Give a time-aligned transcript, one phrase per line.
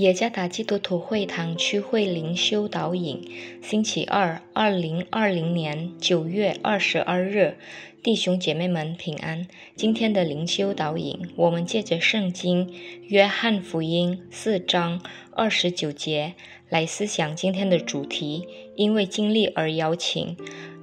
[0.00, 3.20] 耶加达基督徒会堂区会灵修导引，
[3.60, 7.58] 星期二，二零二零年九月二十二日，
[8.02, 9.46] 弟兄姐妹们平安。
[9.76, 12.72] 今天的灵修导引，我们借着圣经
[13.08, 15.02] 约翰福音四章
[15.32, 16.32] 二十九节
[16.70, 18.48] 来思想今天的主题。
[18.76, 20.34] 因为经历而邀请，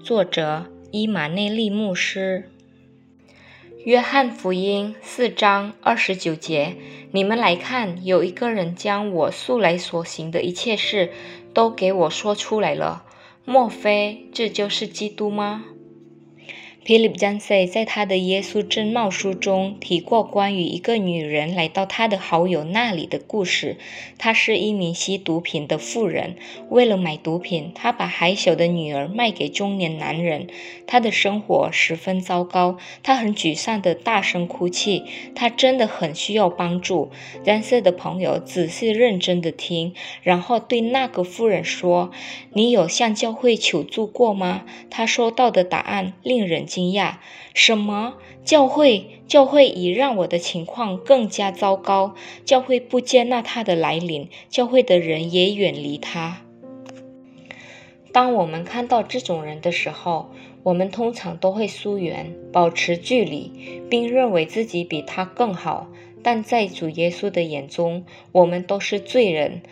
[0.03, 2.51] 作者伊玛内利牧师。
[3.87, 6.75] 约翰福音四章二十九节，
[7.13, 11.13] 你们来看，有一个人将我素来所行的一切事
[11.53, 13.05] 都给我说出来了。
[13.45, 15.63] 莫非这就是基督吗？
[16.87, 23.75] 皮利普·詹塞在他的《耶稣真貌》书中提过关于一个女人来到他的好友那里的故事。
[24.17, 26.37] 她是一名吸毒品的妇人，
[26.69, 30.47] 为了买毒品，她把还小的女儿卖给中年男人。
[30.85, 35.03] 她的生活十分糟糕，她很沮丧地大声哭泣。
[35.35, 37.11] 她真的很需要帮助。
[37.43, 42.11] 詹塞的朋友仔细认真地听，然后对那个妇人说
[42.53, 46.65] ：“你有向教会求助过吗？”他收到的答案令人。
[46.77, 47.15] 惊讶？
[47.55, 48.17] 什么？
[48.45, 49.07] 教会？
[49.27, 52.13] 教会已让我的情况更加糟糕。
[52.45, 56.43] 教会不接纳他的来临，教会的人也远离他。
[58.11, 60.29] 当我们看到这种人的时候，
[60.61, 65.87] 我们通常都会疏远、保持距离，并认为自己比他更好。
[66.21, 69.63] 但在主耶稣的眼中，我们都是罪人。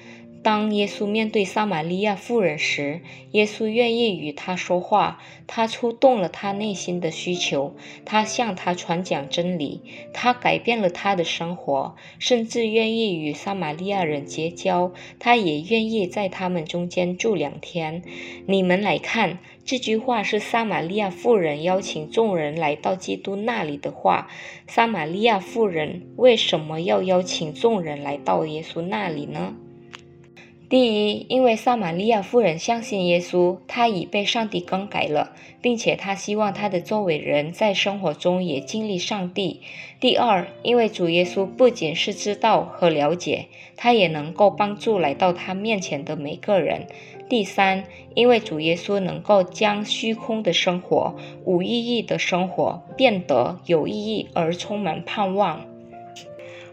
[0.45, 3.01] 当耶稣面对撒玛利亚妇人时，
[3.31, 5.19] 耶稣愿意与她说话。
[5.47, 9.81] 他触动了她内心的需求，他向她传讲真理，
[10.13, 14.93] 他改变了他的生活，甚至愿意与撒玛利亚人结交。
[15.17, 18.03] 他也愿意在他们中间住两天。
[18.45, 24.27] 你们来看，这句话是撒玛利亚妇人邀请众人来到基督那里的话。
[24.67, 29.55] 撒玛利亚妇人为什么要邀请众人来到耶稣那里呢？
[30.67, 39.61] 第一，因为撒玛利亚妇人相信耶稣，她已被上帝更改了，并且她希望她的周围人在生活中也经历上帝。
[39.99, 43.45] 第二，因为主耶稣不仅是知道和了解，
[43.77, 46.87] 他也能够帮助来到他面前的每个人。
[47.29, 47.83] 第三，
[48.15, 51.15] 因为主耶稣能够将虚空的生活、
[51.45, 55.65] 无意义的生活变得有意义而充满盼望。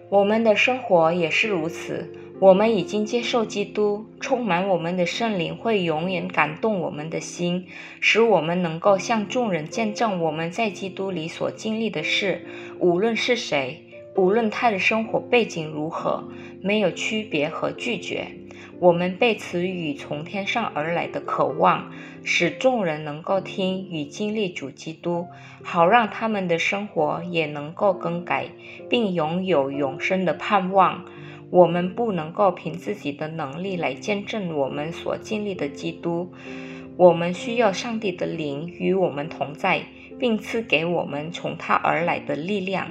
[0.08, 2.10] 我们的生活也是如此。
[2.42, 7.68] 我们已经接受基督，充满我们的圣灵会永远感动我们的心，
[8.00, 12.44] 使我们能够向众人见证我们在基督里所经历的事。
[12.80, 13.84] 无论是谁，
[14.16, 16.24] 无论他的生活背景如何，
[16.60, 18.26] 没有区别和拒绝。
[18.80, 21.92] 我们被赐予从天上而来的渴望，
[22.24, 25.28] 使众人能够听与经历主基督，
[25.62, 28.48] 好让他们的生活也能够更改，
[28.90, 31.04] 并拥有永生的盼望。
[31.52, 36.32] 我们不能够凭自己的能力来见证我们所经历的基督，
[36.96, 39.82] 我们需要上帝的灵与我们同在，
[40.18, 42.88] 并赐给我们从他而来的力量。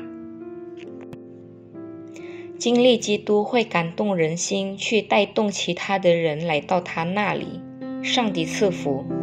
[2.60, 7.60] 经历基督会感动人心，去带动其他的人来到他那里。
[8.04, 9.21] 上帝赐福。